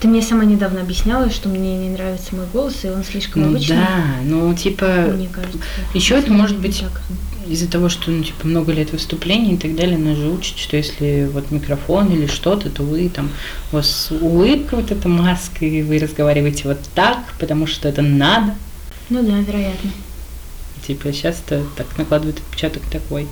[0.00, 3.48] Ты мне сама недавно объясняла, что мне не нравится мой голос, и он слишком Ну
[3.50, 3.76] обычный.
[3.76, 3.86] да,
[4.22, 5.58] ну типа Мне кажется.
[5.94, 6.84] еще это может быть
[7.48, 10.76] из-за того, что ну типа много лет выступлений и так далее, нас же учат, что
[10.76, 13.30] если вот микрофон или что-то, то вы там
[13.72, 18.54] у вас улыбка вот эта маска, и вы разговариваете вот так, потому что это надо.
[19.08, 19.90] Ну да, вероятно.
[20.86, 23.26] Типа сейчас это так накладывает отпечаток такой.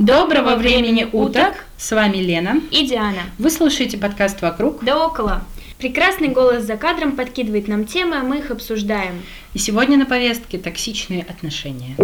[0.00, 1.66] Доброго времени уток!
[1.76, 2.62] С вами Лена.
[2.70, 3.20] И Диана.
[3.38, 4.82] Вы слушаете подкаст «Вокруг».
[4.82, 5.42] Да около.
[5.76, 9.20] Прекрасный голос за кадром подкидывает нам темы, а мы их обсуждаем.
[9.52, 11.96] И сегодня на повестке токсичные отношения.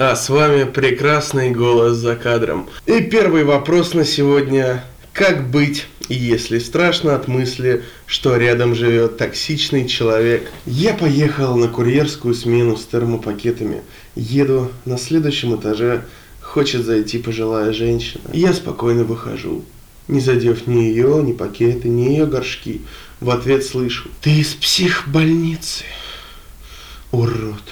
[0.00, 2.66] А с вами прекрасный голос за кадром.
[2.86, 4.82] И первый вопрос на сегодня.
[5.12, 10.50] Как быть, если страшно от мысли, что рядом живет токсичный человек?
[10.66, 13.82] Я поехал на курьерскую смену с термопакетами.
[14.14, 16.04] Еду на следующем этаже.
[16.40, 18.22] Хочет зайти пожилая женщина.
[18.32, 19.64] Я спокойно выхожу.
[20.08, 22.82] Не задев ни ее, ни пакеты, ни ее горшки.
[23.20, 24.10] В ответ слышу.
[24.20, 25.84] Ты из психбольницы.
[27.12, 27.62] Урод.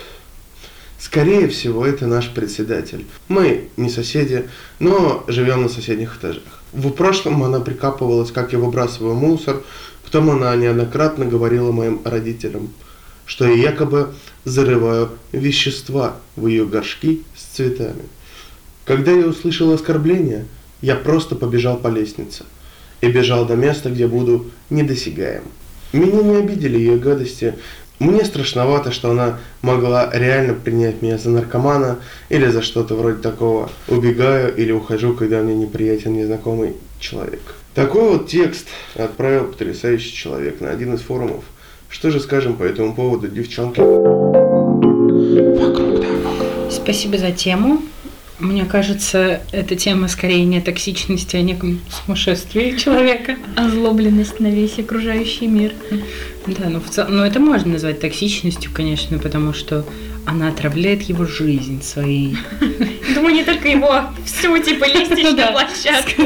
[0.98, 3.06] Скорее всего, это наш председатель.
[3.28, 6.59] Мы не соседи, но живем на соседних этажах.
[6.72, 9.62] В прошлом она прикапывалась, как я выбрасываю мусор.
[10.04, 12.72] Потом она неоднократно говорила моим родителям,
[13.26, 14.12] что я якобы
[14.44, 18.02] зарываю вещества в ее горшки с цветами.
[18.84, 20.46] Когда я услышал оскорбление,
[20.80, 22.44] я просто побежал по лестнице
[23.00, 25.44] и бежал до места, где буду недосягаем.
[25.92, 27.54] Меня не обидели ее гадости.
[28.00, 31.98] Мне страшновато, что она могла реально принять меня за наркомана
[32.30, 33.68] или за что-то вроде такого.
[33.88, 37.42] Убегаю или ухожу, когда мне неприятен незнакомый человек.
[37.74, 41.44] Такой вот текст отправил потрясающий человек на один из форумов.
[41.90, 43.82] Что же скажем по этому поводу, девчонки?
[46.70, 47.82] Спасибо за тему.
[48.40, 53.36] Мне кажется, эта тема скорее не токсичности, а неком сумасшествии человека.
[53.56, 55.72] Озлобленность на весь окружающий мир.
[56.46, 59.84] Да, ну в целом, ну это можно назвать токсичностью, конечно, потому что
[60.26, 62.36] она отравляет его жизнь своей.
[63.14, 65.52] Думаю, не только его, всю типа лестничную Да.
[65.52, 66.22] площадку.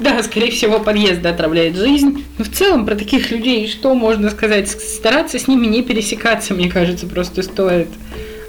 [0.00, 2.24] Да, скорее всего, подъезд отравляет жизнь.
[2.38, 4.68] Но в целом про таких людей что можно сказать?
[4.68, 7.88] Стараться с ними не пересекаться, мне кажется, просто стоит.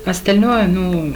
[0.06, 1.14] Остальное, ну,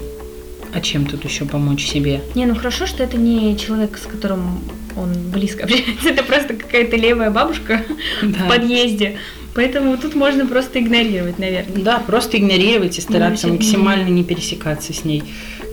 [0.74, 2.22] а чем тут еще помочь себе?
[2.36, 4.60] Не, ну хорошо, что это не человек, с которым
[4.96, 7.84] он близко общается, это просто какая-то левая бабушка
[8.22, 8.46] в Да.
[8.48, 9.18] подъезде.
[9.54, 11.84] Поэтому тут можно просто игнорировать, наверное.
[11.84, 15.24] Да, просто игнорировать и стараться вообще, максимально не пересекаться с ней.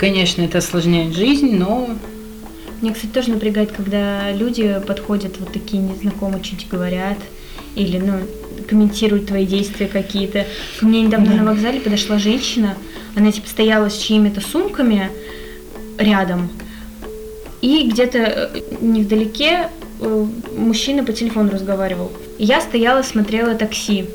[0.00, 1.88] Конечно, это осложняет жизнь, но
[2.82, 7.19] Меня, кстати, тоже напрягает, когда люди подходят вот такие незнакомые, что-нибудь говорят,
[7.76, 8.15] или, ну,
[8.67, 10.47] комментируют твои действия какие-то.
[10.81, 11.43] Ко мне недавно Да.
[11.43, 12.77] на вокзале подошла женщина,
[13.17, 15.11] она, типа, стояла с чьими-то сумками
[15.99, 16.51] рядом,
[17.61, 19.69] и где-то э, невдалеке
[20.01, 20.27] э,
[20.57, 22.13] мужчина по телефону разговаривал.
[22.39, 24.07] И Я стояла, смотрела такси.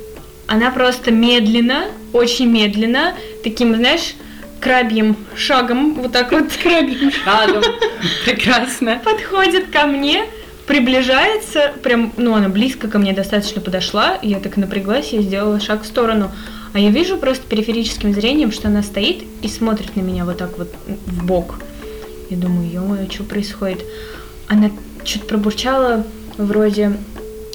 [0.48, 4.14] Она просто медленно, очень медленно, таким, знаешь,
[4.62, 7.64] крабьим шагом, вот так вот крабьим шагом.
[8.26, 9.02] Прекрасно.
[9.04, 10.24] подходит ко мне,
[10.68, 15.84] приближается, прям, ну, она близко ко мне достаточно подошла, я так напряглась, я сделала шаг
[15.84, 16.32] в сторону.
[16.74, 20.58] А я вижу просто периферическим зрением, что она стоит и смотрит на меня вот так
[20.58, 21.56] вот в бок.
[22.30, 23.84] Я думаю, ё что происходит?
[24.48, 24.72] Она
[25.04, 26.04] что-то пробурчала
[26.38, 26.94] вроде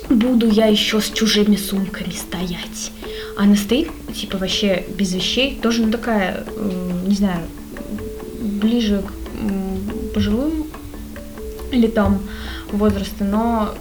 [0.09, 2.93] «Буду я еще с чужими сумками стоять».
[3.37, 7.41] Она стоит, типа, вообще без вещей, тоже, ну, такая, м, не знаю,
[8.41, 10.67] ближе к пожилым
[11.71, 12.21] летам
[12.73, 13.75] возраста, но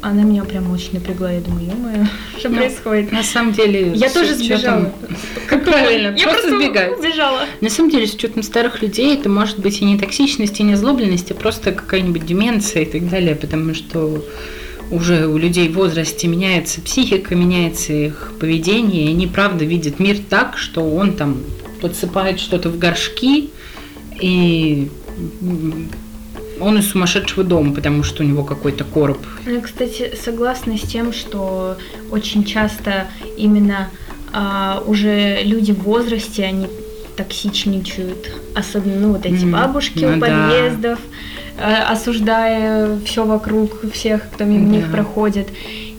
[0.00, 1.32] она меня прям очень напрягла.
[1.32, 2.06] Я думаю, ё
[2.38, 3.10] что Ну, происходит?
[3.12, 3.92] На самом деле...
[3.94, 4.92] Я тоже сбежала.
[5.48, 6.98] Как правильно, Я просто сбегать.
[6.98, 7.40] убежала.
[7.60, 10.76] На самом деле, с учетом старых людей, это может быть и не токсичность, и не
[10.76, 14.22] злобленность, а просто какая-нибудь деменция и так далее, потому что
[14.90, 20.16] уже у людей в возрасте меняется психика, меняется их поведение, и они правда видят мир
[20.30, 21.42] так, что он там
[21.80, 23.50] подсыпает что-то в горшки,
[24.20, 24.88] и
[26.60, 29.18] он из сумасшедшего дома, потому что у него какой-то короб.
[29.46, 31.76] Я, кстати, согласна с тем, что
[32.10, 33.06] очень часто
[33.36, 33.88] именно
[34.32, 36.66] а, уже люди в возрасте, они
[37.16, 40.26] токсичничают, особенно, ну, вот эти М, бабушки ну у да.
[40.26, 40.98] подъездов,
[41.58, 44.92] э, осуждая все вокруг, всех, кто мимо них Да.
[44.92, 45.48] проходит.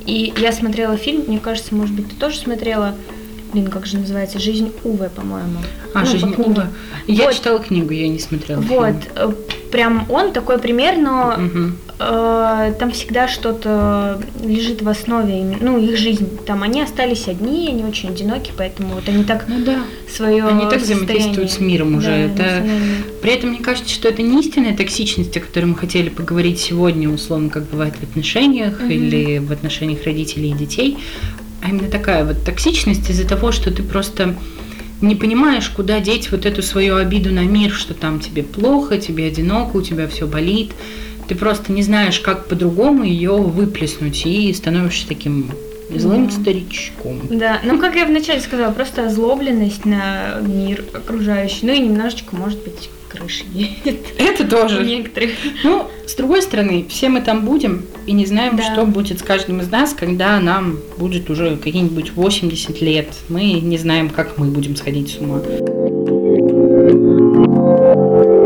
[0.05, 2.95] И я смотрела фильм, мне кажется, может быть, ты тоже смотрела,
[3.51, 5.59] блин, как же называется, «Жизнь Уве», по-моему.
[5.93, 6.41] А, Ну, жизнь по.
[6.41, 6.67] Уве.
[7.07, 7.33] Я Вот.
[7.35, 8.61] читала книгу, я не смотрела.
[8.61, 9.35] Вот, фильм.
[9.71, 11.77] Прям он такой пример, но Мгм.
[11.99, 16.27] э, там всегда что-то лежит в основе, ну, их жизнь.
[16.45, 19.79] Там они остались одни, они очень одиноки, поэтому вот они так Ну да.
[20.09, 22.31] свое Они так взаимодействуют с миром уже.
[22.35, 22.65] Да, Это-.
[23.21, 27.09] При этом мне кажется, что это не истинная токсичность, о которой мы хотели поговорить сегодня,
[27.09, 28.89] условно, как бывает в отношениях Мгм.
[28.91, 30.97] или в отношениях родителей и детей,
[31.61, 34.35] а именно такая вот токсичность из-за того, что ты просто
[35.01, 39.27] не понимаешь, куда деть вот эту свою обиду на мир, что там тебе плохо, тебе
[39.27, 40.71] одиноко, у тебя все болит.
[41.27, 45.51] Ты просто не знаешь, как по-другому ее выплеснуть и становишься таким
[45.95, 46.31] злым Да.
[46.33, 47.21] старичком.
[47.29, 52.63] Да, ну как я вначале сказала, просто озлобленность на мир окружающий, ну и немножечко, может
[52.63, 54.83] быть, крыши едет Это у тоже.
[54.85, 55.31] некоторых.
[55.63, 58.63] Ну, с другой стороны, все мы там будем и не знаем, Да.
[58.63, 63.07] что будет с каждым из нас, когда нам будет уже какие-нибудь 80 лет.
[63.29, 65.41] Мы не знаем, как мы будем сходить с ума.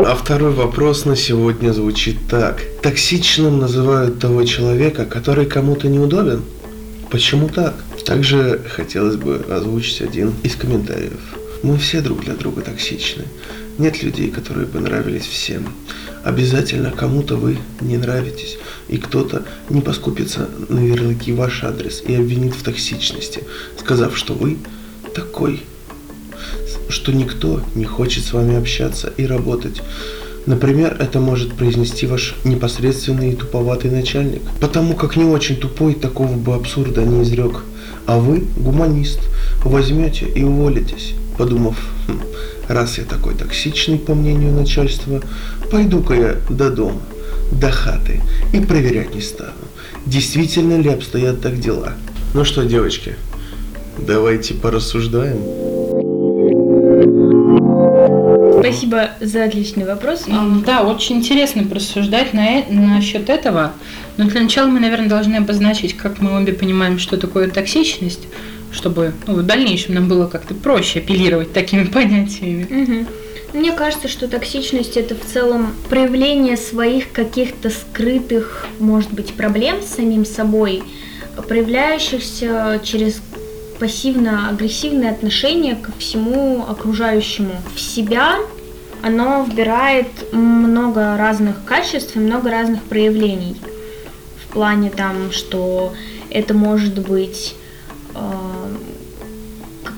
[0.06, 2.60] А второй вопрос на сегодня звучит так.
[2.82, 6.42] Токсичным называют того человека, который кому-то неудобен?
[7.10, 7.74] Почему так?
[8.04, 11.18] Также хотелось бы озвучить один из комментариев.
[11.62, 13.24] Мы все друг для друга токсичны.
[13.78, 15.68] Нет людей, которые бы нравились всем.
[16.22, 22.54] Обязательно кому-то вы не нравитесь, и кто-то не поскупится на ярлыки ваш адрес и обвинит
[22.54, 23.42] в токсичности,
[23.78, 24.58] сказав, что вы
[25.14, 25.62] такой
[26.88, 29.82] что никто не хочет с вами общаться и работать.
[30.46, 36.34] Например, это может произнести ваш непосредственный и туповатый начальник, потому как не очень тупой такого
[36.34, 37.64] бы абсурда не изрек.
[38.06, 39.20] А вы, гуманист,
[39.64, 41.76] возьмете и уволитесь, подумав,
[42.06, 42.20] «Хм,
[42.68, 45.20] раз я такой токсичный, по мнению начальства,
[45.70, 47.00] пойду-ка я до дома,
[47.52, 48.22] до хаты
[48.52, 49.52] и проверять не стану,
[50.06, 51.94] действительно ли обстоят так дела.
[52.34, 53.16] Ну что, девочки,
[53.98, 55.38] давайте порассуждаем.
[58.60, 60.24] Спасибо за отличный вопрос.
[60.64, 63.72] Да, очень интересно порассуждать на, э- насчет этого.
[64.16, 68.26] Но для начала мы, наверное, должны обозначить, как мы обе понимаем, что такое токсичность,
[68.74, 72.66] чтобы ну, в дальнейшем нам было как-то проще апеллировать такими понятиями.
[72.68, 73.06] Мгм.
[73.52, 79.94] Мне кажется, что токсичность это в целом проявление своих каких-то скрытых, может быть, проблем с
[79.94, 80.82] самим собой,
[81.48, 83.20] проявляющихся через
[83.78, 87.54] пассивно-агрессивное отношение ко всему окружающему.
[87.74, 88.38] В себя
[89.02, 93.56] оно вбирает много разных качеств и много разных проявлений.
[94.44, 95.92] В плане там, что
[96.30, 97.54] это может быть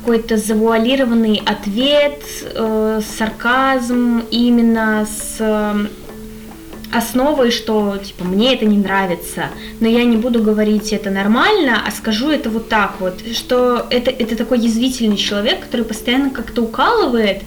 [0.06, 5.86] какой-то завуалированный ответ, э, сарказм именно с э,
[6.92, 9.46] основой, что типа мне это не нравится,
[9.80, 14.12] но я не буду говорить это нормально, а скажу это вот так вот, что это,
[14.12, 17.42] это такой язвительный человек, который постоянно как-то укалывает,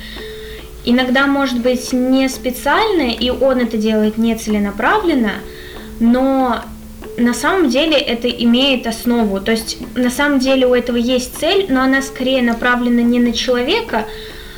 [0.84, 5.32] иногда может быть не специально, и он это делает не целенаправленно,
[6.02, 6.62] но
[7.20, 9.40] на самом деле это имеет основу.
[9.40, 13.34] То есть на самом деле у этого есть цель, но она скорее направлена не на
[13.34, 14.06] человека,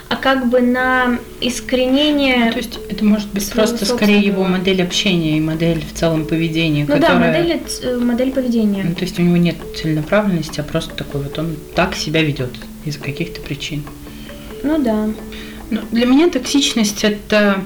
[0.10, 2.46] а как бы на искоренение.
[2.46, 6.26] Ну, то есть это может быть просто скорее его модель общения и модель в целом
[6.26, 7.32] поведения, ну да, которая...
[7.32, 8.84] модель, э, модель поведения.
[8.84, 12.52] Ну, то есть у него нет целенаправленности, а просто такой вот он так себя ведет
[12.84, 13.84] из-за каких-то причин.
[14.64, 15.08] Ну да.
[15.70, 17.62] Ну, для меня токсичность это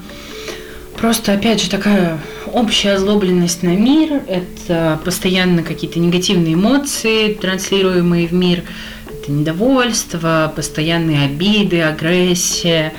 [1.05, 2.17] просто, опять же, такая
[2.51, 8.63] общая озлобленность на мир, это постоянно какие-то негативные эмоции, транслируемые в мир,
[9.11, 12.91] это недовольство, постоянные обиды, агрессия.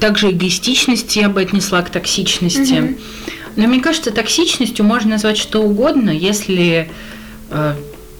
[0.00, 2.96] Также эгоистичность я бы отнесла к токсичности.
[3.54, 6.90] Но мне кажется, токсичностью можно назвать что угодно, если
[7.50, 7.74] э,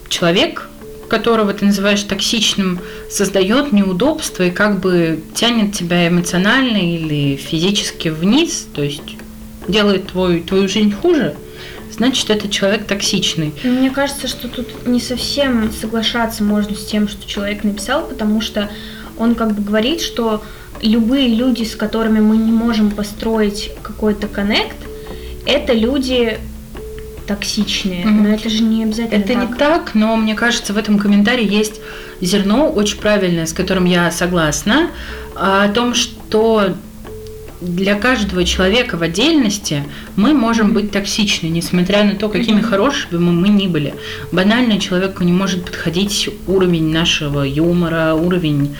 [0.07, 0.68] человек,
[1.09, 8.67] которого ты называешь токсичным, создает неудобства и как бы тянет тебя эмоционально или физически вниз,
[8.73, 9.17] то есть
[9.67, 11.35] делает твой, твою жизнь хуже,
[11.91, 13.53] значит, это человек токсичный.
[13.63, 18.69] Мне кажется, что тут не совсем соглашаться можно с тем, что человек написал, потому что
[19.17, 20.41] он как бы говорит, что
[20.81, 24.77] любые люди, с которыми мы не можем построить какой-то коннект,
[25.45, 26.37] это люди
[27.29, 28.05] токсичные.
[28.05, 28.23] Мгм.
[28.23, 29.49] Но это же не обязательно Это так.
[29.49, 31.79] не так, но мне кажется, в этом комментарии есть
[32.21, 34.89] зерно очень правильное, с которым я согласна,
[35.35, 36.73] а, о том, что
[37.61, 39.83] для каждого человека в отдельности
[40.15, 43.93] мы можем быть токсичны, несмотря на то, какими хорошими мы, мы ни были.
[44.31, 48.75] Банально человеку не может подходить уровень нашего юмора, уровень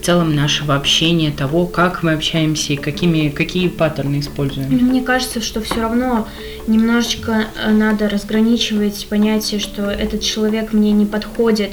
[0.00, 4.68] в целом нашего общения, того, как мы общаемся и какими, какие паттерны используем.
[4.70, 6.26] Мне кажется, что все равно
[6.66, 11.72] немножечко э, надо разграничивать понятие, что этот человек мне не подходит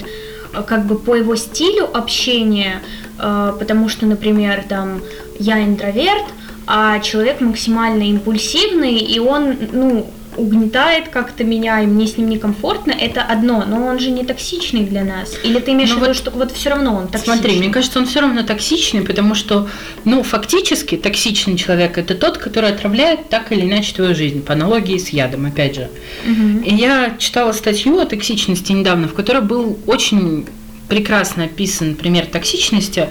[0.52, 2.82] э, как бы по его стилю общения,
[3.18, 5.00] э, потому что, например, там
[5.38, 6.26] я интроверт,
[6.66, 10.06] а человек максимально импульсивный, и он, ну,
[10.38, 14.84] угнетает как-то меня, и мне с ним некомфортно, это одно, но он же не токсичный
[14.84, 15.34] для нас.
[15.42, 17.34] Или ты имеешь Ну в виду, вот что вот все равно он токсичный?
[17.34, 19.68] Смотри, мне кажется, он все равно токсичный, потому что,
[20.04, 24.98] ну, фактически токсичный человек это тот, который отравляет так или иначе твою жизнь, по аналогии
[24.98, 25.88] с ядом, опять же.
[26.24, 26.62] Мгм.
[26.62, 30.46] И я читала статью о токсичности недавно, в которой был очень
[30.88, 33.08] прекрасно описан пример токсичности.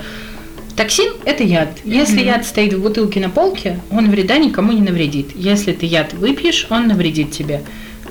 [0.77, 1.69] Токсин– это яд.
[1.83, 2.25] Если Мгм.
[2.25, 5.29] яд стоит в бутылке на полке, он вреда никому не навредит.
[5.35, 7.63] Если ты яд выпьешь, он навредит тебе.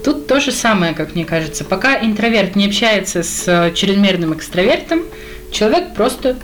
[0.04, 1.64] Тут то же самое, как мне кажется.
[1.64, 5.02] Пока интроверт не общается с э, чрезмерным экстравертом,
[5.52, 6.36] человек просто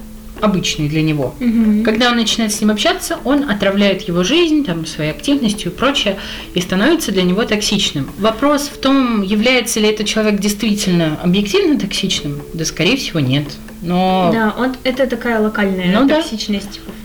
[0.42, 1.34] обычный для него.
[1.40, 1.84] Мгм.
[1.84, 6.16] Когда он начинает с ним общаться, он отравляет его жизнь, там, своей активностью и прочее,
[6.54, 8.10] и становится для него токсичным.
[8.18, 12.42] Вопрос в том, является ли этот человек действительно объективно токсичным?
[12.54, 13.44] Да, скорее всего, нет.
[13.82, 16.22] Но Да, вот это такая локальная Ну да.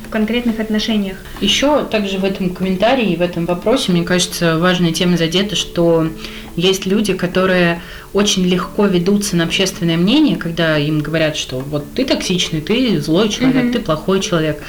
[0.08, 1.18] В конкретных отношениях.
[1.42, 6.08] еще также в этом комментарии, в этом вопросе, мне кажется, важная тема задета, что
[6.56, 7.82] есть люди, которые
[8.14, 13.30] очень легко ведутся на общественное мнение, когда им говорят, что вот ты токсичный, ты злой
[13.30, 13.74] человек, Мгм.
[13.74, 14.62] ты плохой человек.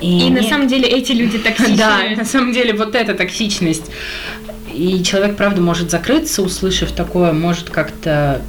[0.00, 0.48] И на нет.
[0.48, 1.76] самом деле эти люди токсичные.
[1.76, 3.84] Да, на самом деле вот эта токсичность.
[4.74, 8.42] И человек, правда, может закрыться, услышав такое, может как-то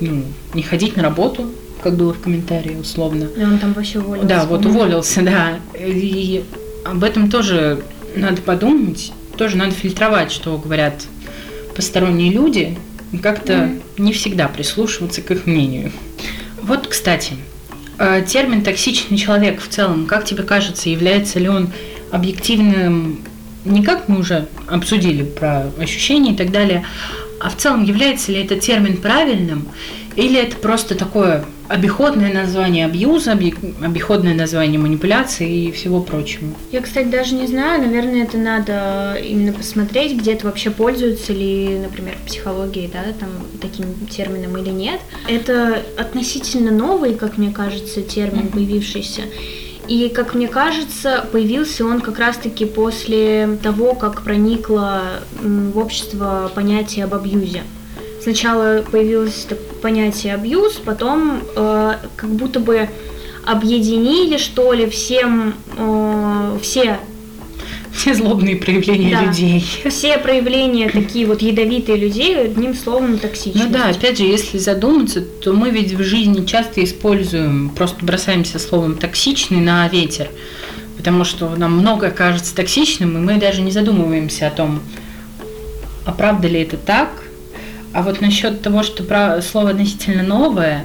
[0.00, 1.50] ну, не ходить на работу,
[1.82, 3.28] как было в комментарии условно.
[3.36, 4.28] И он там вообще уволился.
[4.28, 5.60] Да, вот уволился, да.
[5.78, 6.44] И
[6.84, 7.82] об этом тоже
[8.16, 11.06] надо подумать, тоже надо фильтровать, что говорят
[11.74, 12.76] посторонние люди,
[13.12, 14.04] и как-то Мгм.
[14.04, 15.92] не всегда прислушиваться к их мнению.
[16.60, 17.34] Вот, кстати,
[17.98, 21.70] э, термин «токсичный человек» в целом, как тебе кажется, является ли он
[22.10, 23.20] объективным,
[23.64, 26.84] не как мы уже обсудили про ощущения и так далее,
[27.40, 29.68] а в целом является ли этот термин правильным,
[30.16, 36.48] или это просто такое обиходное название абьюза, обиходное название манипуляции и всего прочего?
[36.72, 42.14] Я, кстати, даже не знаю, наверное, это надо именно посмотреть, где-то вообще пользуются ли, например,
[42.22, 43.28] в психологии, да, там,
[43.60, 45.00] таким термином или нет.
[45.28, 49.22] Это относительно новый, как мне кажется, термин, появившийся.
[49.86, 55.02] И, как мне кажется, появился он как раз-таки после того, как проникло
[55.42, 57.62] в общество понятие об абьюзе.
[58.22, 62.88] Сначала появилось это понятие абьюз, потом э, как будто бы
[63.46, 66.98] объединили, что ли, всем э, все
[67.92, 69.24] Все злобные проявления Да.
[69.24, 69.64] людей.
[69.90, 73.66] все проявления такие вот ядовитые людей одним словом токсичность.
[73.66, 78.58] Ну да, опять же, если задуматься, то мы ведь в жизни часто используем, просто бросаемся
[78.58, 80.28] словом токсичный на ветер,
[80.96, 84.80] потому что нам многое кажется токсичным, и мы даже не задумываемся о том,
[86.04, 87.08] а правда ли это так.
[87.98, 90.84] А вот насчет того, что про слово относительно новое,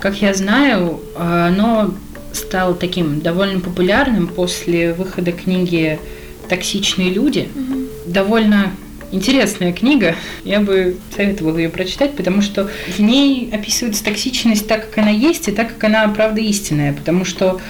[0.00, 1.94] как я знаю, оно
[2.32, 6.00] стало таким довольно популярным после выхода книги
[6.48, 7.48] «Токсичные люди».
[7.54, 7.86] Мгм.
[8.06, 8.72] довольно
[9.12, 10.16] интересная книга.
[10.42, 15.46] Я бы советовала ее прочитать, потому что в ней описывается токсичность так, как она есть,
[15.46, 16.92] и так, как она, правда, истинная.
[16.92, 17.60] Потому что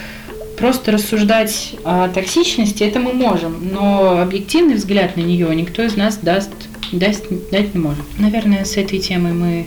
[0.56, 6.16] просто рассуждать о токсичности это мы можем, но объективный взгляд на нее никто из нас
[6.16, 6.50] даст,
[6.92, 8.04] даст дать не может.
[8.18, 9.66] Наверное, с этой темой мы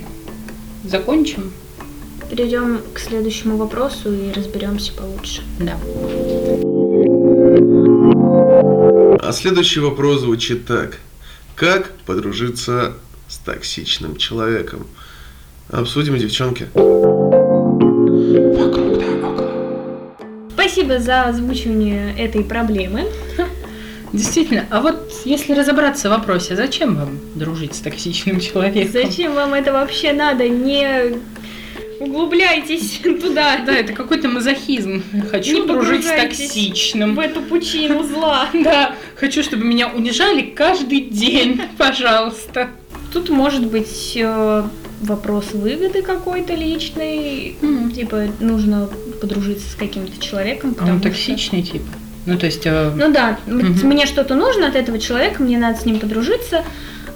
[0.83, 1.51] закончим.
[2.29, 5.43] Перейдем к следующему вопросу и разберемся получше.
[5.59, 5.77] Да.
[9.21, 10.99] А следующий вопрос звучит так.
[11.55, 12.93] Как подружиться
[13.27, 14.87] с токсичным человеком?
[15.69, 16.67] Обсудим, девчонки.
[20.53, 23.05] Спасибо за озвучивание этой проблемы.
[24.13, 28.91] Действительно, а вот если разобраться в вопросе, зачем вам дружить с токсичным человеком?
[28.91, 30.47] Зачем вам это вообще надо?
[30.49, 31.17] Не
[31.99, 35.03] углубляйтесь туда, Да, это какой-то мазохизм.
[35.29, 37.15] Хочу Не дружить с токсичным.
[37.15, 38.49] в эту пучину зла.
[38.63, 42.69] Да, хочу, чтобы меня унижали каждый день, пожалуйста.
[43.13, 44.63] Тут может быть э,
[45.01, 47.55] вопрос выгоды какой-то личной.
[47.93, 48.89] Типа нужно
[49.19, 50.75] подружиться с каким-то человеком.
[50.79, 51.81] А он токсичный тип?
[52.25, 52.61] Ну, то есть...
[52.65, 53.75] э, Ну да, Мгм.
[53.87, 56.63] мне что-то нужно от этого человека, мне надо с ним подружиться,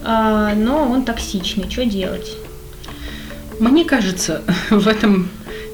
[0.03, 2.31] а, но он токсичный, что делать?
[3.59, 5.29] Мне кажется, в этом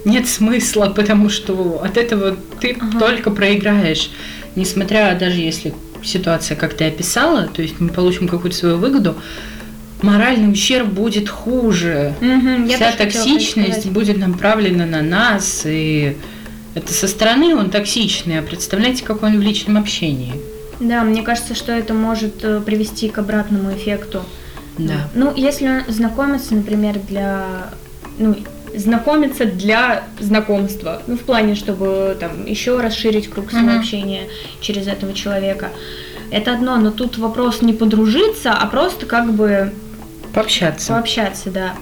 [0.05, 2.99] нет смысла, потому что от этого ты Ага.
[2.99, 4.09] только проиграешь.
[4.55, 5.73] Несмотря даже если
[6.03, 9.15] ситуация, как ты описала, то есть мы получим какую-то свою выгоду,
[10.01, 12.13] моральный ущерб будет хуже.
[12.19, 16.17] Я Вся токсичность будет направлена на нас, и
[16.75, 20.33] это со стороны он токсичный, а представляете, какой он в личном общении.
[20.79, 24.23] Да, мне кажется, что это может э, привести к обратному эффекту.
[24.77, 25.09] Да.
[25.13, 27.69] Ну, если знакомиться, например, для...
[28.17, 28.35] Ну,
[28.73, 31.01] знакомиться для знакомства.
[31.05, 33.79] Ну, в плане, чтобы там еще расширить круг своего Мгм.
[33.79, 34.23] общения
[34.61, 35.69] через этого человека.
[36.31, 39.73] Это одно, но тут вопрос не подружиться, а просто как бы
[40.33, 40.93] Пообщаться.
[40.93, 41.73] пообщаться, да.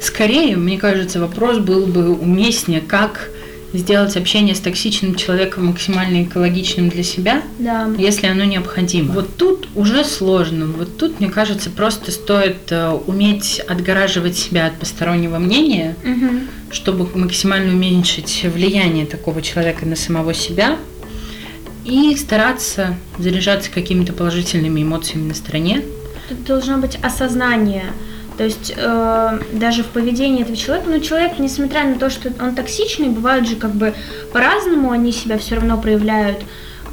[0.00, 3.30] Скорее, мне кажется, вопрос был бы уместнее, как
[3.74, 7.90] сделать общение с токсичным человеком максимально экологичным для себя, Да.
[7.98, 9.12] если оно необходимо.
[9.12, 10.66] Вот тут уже сложно.
[10.66, 16.42] Вот тут, мне кажется, просто стоит э, уметь отгораживать себя от постороннего мнения, Мгм.
[16.70, 20.76] чтобы максимально уменьшить влияние такого человека на самого себя
[21.84, 25.82] и стараться заряжаться какими-то положительными эмоциями на стороне.
[26.28, 27.84] Тут должно быть осознание.
[28.36, 32.54] То есть э, даже в поведении этого человека, ну человек, несмотря на то, что он
[32.54, 33.94] токсичный, бывают же как бы
[34.32, 36.38] по-разному, они себя все равно проявляют.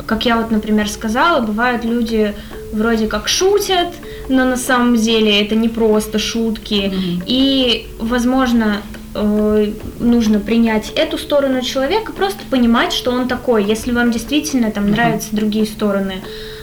[0.05, 2.33] Как я вот, например, сказала, бывают люди
[2.71, 3.89] вроде как шутят,
[4.29, 6.91] но на самом деле это не просто шутки.
[6.93, 7.24] Мгм.
[7.25, 8.81] И, возможно,
[9.13, 13.63] э, нужно принять эту сторону человека, просто понимать, что он такой.
[13.65, 14.93] Если вам действительно там Мгм.
[14.93, 16.21] нравятся другие стороны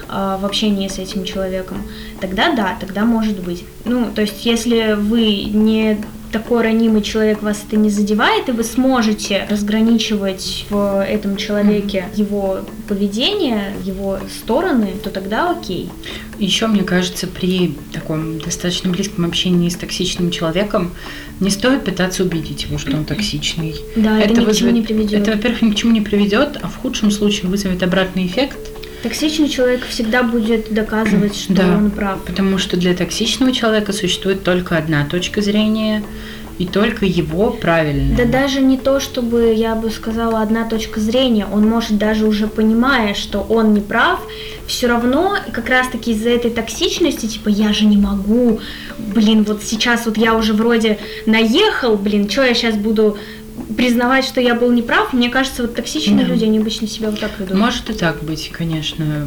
[0.08, 1.82] в общении с этим человеком,
[2.20, 3.64] тогда да, тогда может быть.
[3.84, 5.98] Ну, то есть, если вы не
[6.32, 12.60] такой ранимый человек, вас это не задевает, и вы сможете разграничивать в этом человеке его
[12.86, 15.88] поведение, его стороны, то тогда окей.
[16.38, 20.92] Еще, мне кажется, при таком достаточно близком общении с токсичным человеком
[21.40, 23.74] не стоит пытаться убедить его, что он токсичный.
[23.96, 25.22] Да, это, ни к чему вызовет- не приведет.
[25.22, 28.67] Это, во-первых, ни к чему не приведет, а в худшем случае вызовет обратный эффект,
[29.02, 31.76] Токсичный человек всегда будет доказывать, что Да.
[31.76, 32.20] он прав.
[32.24, 36.02] потому что для токсичного человека существует только одна точка зрения
[36.58, 38.16] и только его правильная.
[38.16, 42.48] Да даже не то, чтобы я бы сказала одна точка зрения, он может даже уже
[42.48, 44.18] понимая, что он не прав,
[44.66, 48.58] все равно как раз таки из-за этой токсичности, типа я же не могу,
[48.98, 53.16] блин, вот сейчас вот я уже вроде наехал, блин, что я сейчас буду
[53.76, 56.32] признавать, что я был неправ, мне кажется, вот токсичные Да.
[56.32, 57.56] люди, они обычно себя вот так ведут.
[57.56, 59.26] Может и так быть, конечно.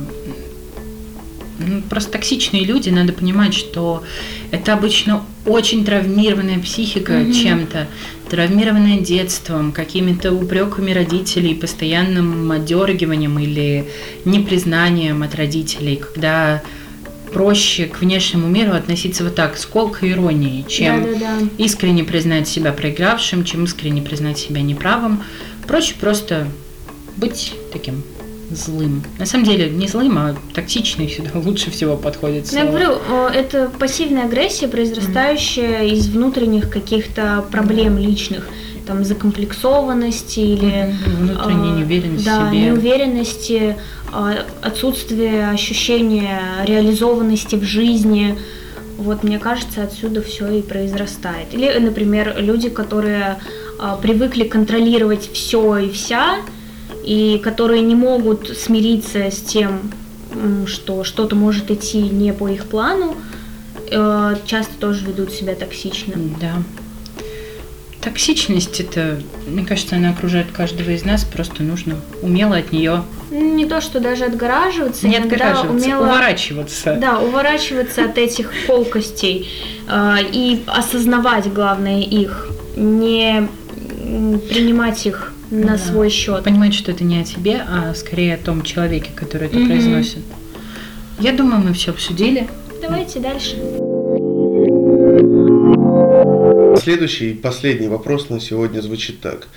[1.60, 4.04] Ну, Просто токсичные люди, надо понимать, что
[4.50, 7.34] это обычно очень травмированная психика Мгм.
[7.34, 7.88] чем-то,
[8.32, 13.86] травмированная детством, какими-то упреками родителей, постоянным отдергиванием или
[14.26, 16.64] непризнанием от родителей, когда
[17.34, 21.48] проще к внешнему миру относиться вот так, с колкой иронией, чем Да-да-да.
[21.58, 25.24] искренне признать себя проигравшим, чем искренне признать себя неправым.
[25.68, 26.48] Проще просто
[27.18, 28.04] быть таким
[28.50, 29.04] злым.
[29.18, 32.50] На самом деле не злым, а токсичный сюда лучше всего подходит.
[32.52, 32.72] Ну, Я слово.
[32.78, 38.48] говорю, о, это пассивная агрессия, произрастающая из внутренних каких-то проблем личных,
[38.86, 41.28] там закомплексованности или Мгм.
[41.28, 42.60] Внутренняя а, неуверенность да, себе.
[42.66, 43.78] неуверенности,
[44.62, 48.38] отсутствие ощущения реализованности в жизни.
[48.98, 51.54] Вот мне кажется, отсюда все и произрастает.
[51.54, 53.38] Или, например, люди, которые
[53.80, 56.38] а, привыкли контролировать все и вся,
[57.04, 59.92] и которые не могут смириться с тем,
[60.68, 63.16] что что-то может идти не по их плану,
[63.90, 66.14] э, часто тоже ведут себя токсично.
[66.40, 66.64] Да.
[68.02, 73.66] Токсичность это, мне кажется, она окружает каждого из нас, просто нужно умело от нее Не
[73.66, 76.98] то, что даже отгораживаться, не отгораживаться, умело уворачиваться.
[77.00, 79.48] Да, уворачиваться от этих колкостей
[79.88, 83.48] э, и осознавать, главное, их, не
[84.50, 85.78] принимать их на Да.
[85.78, 86.44] свой счет.
[86.44, 90.20] Понимать, что это не о тебе, а скорее о том человеке, который это произносит.
[91.20, 92.48] Я думаю, мы все обсудили.
[92.82, 93.58] Давайте дальше.
[96.82, 99.48] Следующий и последний вопрос на сегодня звучит так.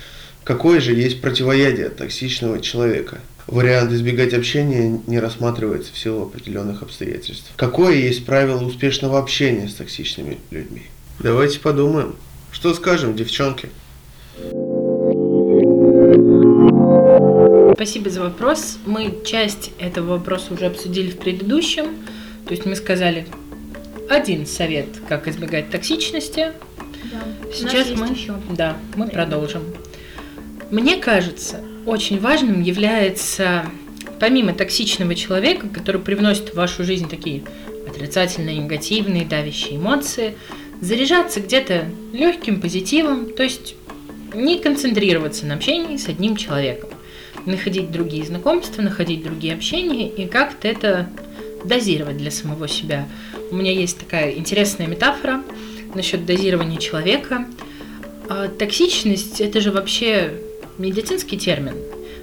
[0.43, 3.17] Какое же есть противоядие от токсичного человека?
[3.47, 7.51] Вариант избегать общения не рассматривается в силу определенных обстоятельств.
[7.55, 10.83] Какое есть правило успешного общения с токсичными людьми?
[11.17, 12.15] Давайте подумаем.
[12.51, 13.69] Что скажем, девчонки?
[17.73, 18.77] Спасибо за вопрос.
[18.85, 21.85] Мы часть этого вопроса уже обсудили в предыдущем.
[22.45, 23.25] То есть мы сказали
[24.11, 26.51] один совет, как избегать токсичности.
[27.53, 28.35] Сейчас мы, еще.
[28.49, 29.11] да, мы время.
[29.11, 29.63] продолжим.
[30.71, 33.65] Мне кажется, очень важным является,
[34.19, 37.43] помимо токсичного человека, который привносит в вашу жизнь такие
[37.87, 40.35] отрицательные, негативные, давящие эмоции,
[40.81, 43.75] заряжаться где-то легким позитивом, то есть
[44.33, 46.89] не концентрироваться на общении с одним человеком,
[47.45, 51.09] находить другие знакомства, находить другие общения и как-то это
[51.63, 53.07] дозировать для самого себя.
[53.51, 55.43] У меня есть такая интересная метафора
[55.95, 57.45] насчет дозирования человека.
[58.29, 60.33] А, Токсичность– это же вообще
[60.77, 61.75] медицинский термин.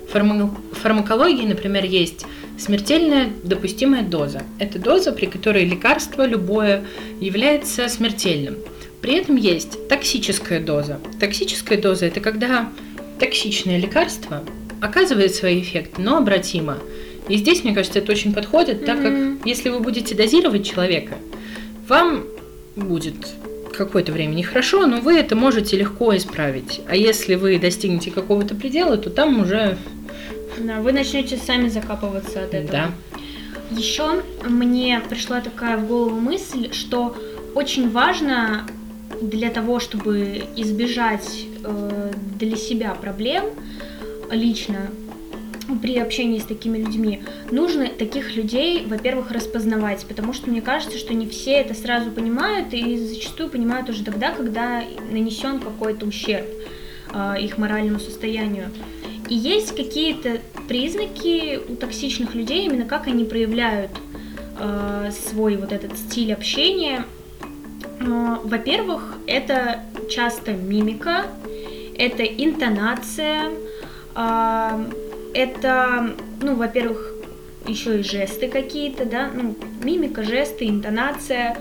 [0.08, 2.26] В фарма- в фармакологии, например, есть
[2.58, 4.42] смертельная допустимая доза.
[4.58, 6.84] Это доза, при которой лекарство любое
[7.20, 8.56] является смертельным.
[9.00, 11.00] При этом есть токсическая доза.
[11.18, 12.68] Токсическая доза– это когда
[13.18, 14.44] токсичное лекарство
[14.80, 16.78] оказывает свои эффекты, но обратимо.
[17.28, 21.14] И здесь, мне кажется, это очень подходит, так как если вы будете дозировать человека,
[21.88, 22.24] вам
[22.76, 23.16] будет
[23.72, 26.80] какое-то время нехорошо, но вы это можете легко исправить.
[26.88, 29.76] А если вы достигнете какого-то предела, то там уже...
[30.58, 32.70] Да, вы начнете сами закапываться от этого.
[32.70, 32.90] Да.
[33.70, 37.16] Еще мне пришла такая в голову мысль, что
[37.54, 38.66] очень важно
[39.20, 43.44] для того, чтобы избежать э, для себя проблем
[44.30, 44.90] лично
[45.78, 51.14] при общении с такими людьми, нужно таких людей, во-первых, распознавать, потому что мне кажется, что
[51.14, 56.46] не все это сразу понимают и зачастую понимают уже тогда, когда нанесен какой-то ущерб
[57.12, 58.70] э, их моральному состоянию.
[59.28, 63.90] И есть какие-то признаки у токсичных людей, именно как они проявляют
[64.58, 67.04] э, свой вот этот стиль общения.
[68.00, 69.80] Э, во-первых, это
[70.10, 71.26] часто мимика,
[71.96, 73.50] это интонация,
[74.14, 74.86] э,
[75.34, 77.12] это, ну, во-первых,
[77.66, 81.56] еще и жесты какие-то, да, ну, мимика, жесты, интонация.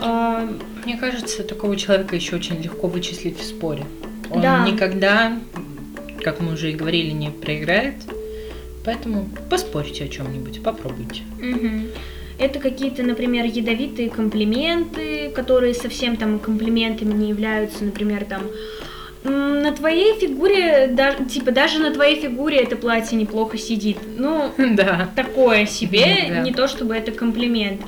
[0.00, 0.48] Э,
[0.84, 3.84] Мне кажется, такого человека еще очень легко вычислить в споре.
[4.30, 4.66] Он Да.
[4.68, 5.38] никогда,
[6.22, 7.94] как мы уже и говорили, не проиграет.
[8.84, 11.22] Поэтому поспорьте о чем-нибудь, попробуйте.
[11.40, 11.88] Мгм.
[12.38, 18.48] Это какие-то, например, ядовитые комплименты, которые совсем там комплиментами не являются, например, там «М,
[19.24, 23.98] на твоей фигуре, да- типа даже на твоей фигуре это платье неплохо сидит.
[24.16, 25.08] Ну, Да.
[25.16, 26.40] такое себе, Да.
[26.40, 27.80] не то чтобы это комплимент.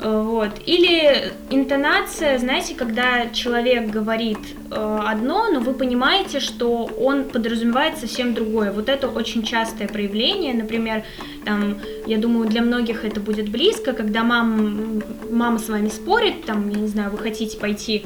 [0.00, 0.50] Э, Вот.
[0.66, 4.38] Или интонация, знаете, когда человек говорит
[4.70, 8.70] э, одно, но вы понимаете, что он подразумевает совсем другое.
[8.70, 10.54] Вот это очень частое проявление.
[10.54, 11.02] Например,
[11.44, 16.68] там, я думаю, для многих это будет близко, когда мам, мама с вами спорит, там,
[16.68, 18.04] я не знаю, вы хотите пойти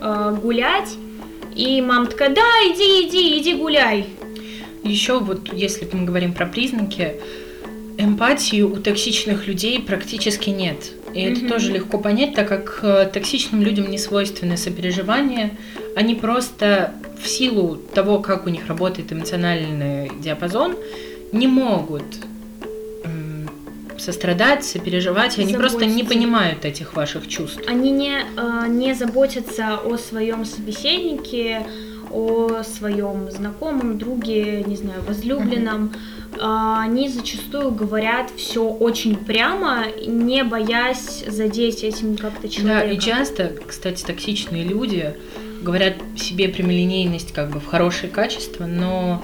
[0.00, 0.96] э, гулять,
[1.60, 4.06] и мама такая, да, иди, иди, иди гуляй.
[4.82, 7.16] Еще вот, если мы говорим про признаки,
[7.98, 10.92] эмпатии у токсичных людей практически нет.
[11.14, 11.48] И это Мгм.
[11.48, 15.50] тоже легко понять, так как э, токсичным людям не свойственны сопереживания.
[15.96, 20.76] Они просто в силу того, как у них работает эмоциональный диапазон,
[21.30, 22.04] не могут
[24.00, 27.60] сострадать, сопереживать, они просто не понимают этих ваших чувств.
[27.68, 31.66] Они не, э, не заботятся о своем собеседнике,
[32.10, 35.92] о своем знакомом, друге, не знаю, возлюбленном.
[36.40, 42.86] А, Они зачастую говорят все очень прямо, не боясь задеть этим как-то Да, человека.
[42.88, 45.14] и часто, кстати, токсичные люди
[45.62, 49.22] говорят себе прямолинейность как бы в хорошее качество, но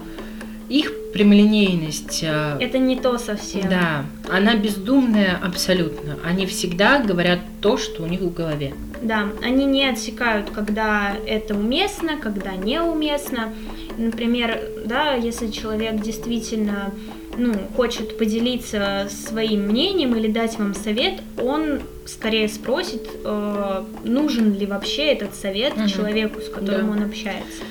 [0.69, 3.69] их прямолинейность, а, Это не то совсем.
[3.69, 6.19] да, она бездумная абсолютно.
[6.25, 8.75] Они всегда говорят то, что у них в голове.
[9.03, 13.53] Да, они не отсекают, когда это уместно, когда неуместно.
[13.99, 16.91] Например, да, если человек действительно
[17.39, 24.65] ну, хочет поделиться своим мнением или дать вам совет, он скорее спросит, э, нужен ли
[24.65, 25.87] вообще этот совет Мгм.
[25.89, 26.93] человеку, с которым Да.
[26.93, 27.63] он общается.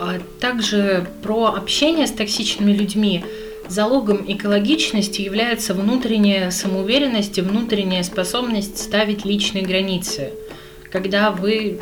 [0.00, 3.22] А также про общение с токсичными людьми
[3.68, 10.30] залогом экологичности является внутренняя самоуверенность и внутренняя способность ставить личные границы,
[10.90, 11.78] когда вы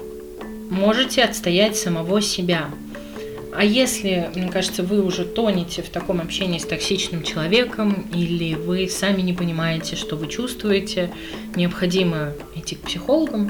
[0.69, 2.69] можете отстоять самого себя.
[3.55, 8.89] А если, мне кажется, вы уже тонете в таком общении с токсичным человеком, или вы
[8.89, 11.13] сами не понимаете, что вы чувствуете,
[11.55, 13.49] необходимо идти к психологам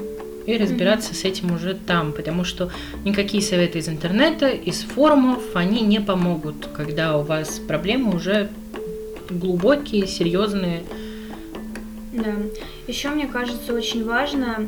[0.49, 2.71] и разбираться с этим уже там, потому что
[3.05, 8.49] никакие советы из интернета, из форумов, они не помогут, когда у вас проблемы уже
[9.29, 10.85] глубокие, серьезные.
[12.15, 12.33] Да.
[12.87, 14.67] Еще мне кажется очень важно,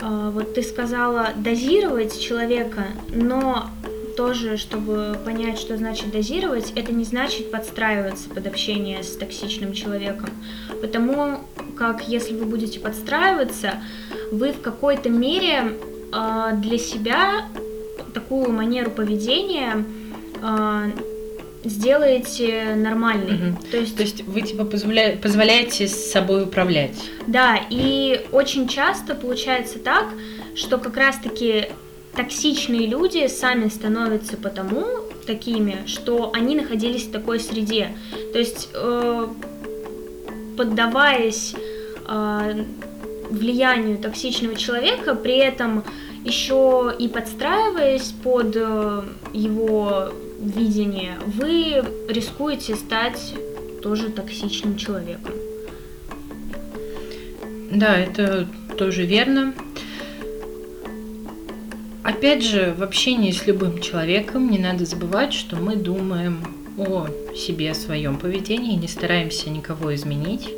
[0.00, 3.68] э, вот ты сказала дозировать человека, но
[4.16, 10.30] тоже, чтобы понять, что значит дозировать, это не значит подстраиваться под общение с токсичным человеком.
[10.80, 11.40] Потому
[11.78, 13.74] как если вы будете подстраиваться,
[14.32, 15.76] вы в какой-то мере
[16.12, 17.46] э, для себя
[18.12, 19.84] такую манеру поведения
[20.42, 20.90] э,
[21.64, 23.32] сделаете нормальной.
[23.32, 23.56] Мгм.
[23.70, 26.96] То есть То есть вы типа позволя- позволяете с собой управлять.
[27.26, 30.06] Да, и очень часто получается так,
[30.54, 31.66] что как раз-таки
[32.16, 34.84] токсичные люди сами становятся потому
[35.26, 37.90] такими, что они находились в такой среде.
[38.32, 39.28] То есть, э,
[40.56, 41.54] поддаваясь
[43.30, 45.84] влиянию токсичного человека, при этом
[46.24, 53.34] еще и подстраиваясь под э, его видение, вы рискуете стать
[53.82, 55.32] тоже токсичным человеком.
[57.70, 59.54] Да, это тоже верно.
[62.02, 66.42] Опять же, в общении с любым человеком не надо забывать, что мы думаем
[66.78, 70.48] о себе, о своем поведении, не стараемся никого изменить.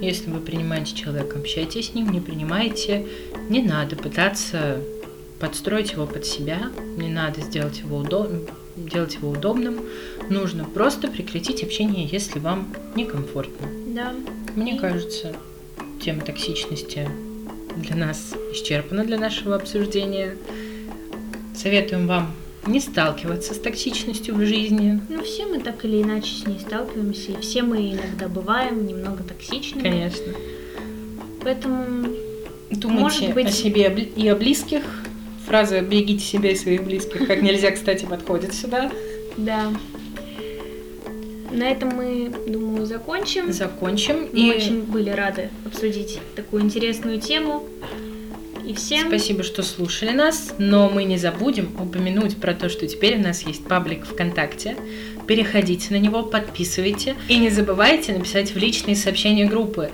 [0.00, 3.06] Если вы принимаете человека, общайтесь с ним, не принимаете,
[3.48, 4.80] не надо пытаться
[5.40, 8.30] подстроить его под себя, не надо сделать его, удоб...
[8.76, 9.80] делать его удобным.
[10.30, 13.68] Нужно просто прекратить общение, если вам некомфортно.
[13.88, 14.14] Да.
[14.54, 15.34] Мне кажется,
[16.02, 17.08] тема токсичности
[17.76, 20.36] для нас исчерпана для нашего обсуждения.
[21.54, 22.34] Советуем вам
[22.66, 25.00] не сталкиваться с токсичностью в жизни.
[25.08, 29.22] Ну, все мы так или иначе с ней сталкиваемся, и все мы иногда бываем немного
[29.22, 29.82] токсичными.
[29.82, 30.32] Конечно.
[31.42, 32.08] Поэтому
[32.70, 34.82] Думайте Может быть- о себе и о близких.
[35.46, 38.90] Фраза «берегите себя и своих близких» как нельзя, кстати, подходит сюда.
[39.36, 39.70] Да.
[41.52, 43.52] На этом мы, думаю, закончим.
[43.52, 44.28] Закончим.
[44.32, 47.64] Мы И очень были рады обсудить такую интересную тему.
[48.66, 50.54] И всем спасибо, что слушали нас.
[50.58, 54.76] Но мы не забудем упомянуть про то, что теперь у нас есть паблик ВКонтакте.
[55.28, 57.14] Переходите на него, подписывайте.
[57.28, 59.90] И не забывайте написать в личные сообщения группы.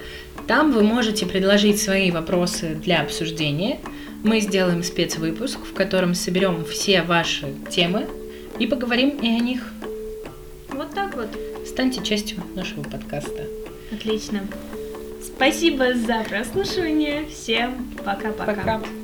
[0.47, 3.79] Там вы можете предложить свои вопросы для обсуждения.
[4.25, 8.07] Мы сделаем спецвыпуск, в котором соберем все ваши темы
[8.59, 9.61] и поговорим и о них.
[10.71, 11.29] вот так вот.
[11.67, 13.47] Станьте частью нашего подкаста.
[13.93, 14.41] Отлично.
[15.43, 17.27] Спасибо за прослушивание.
[17.27, 18.55] Всем пока-пока.
[18.55, 19.02] Пока.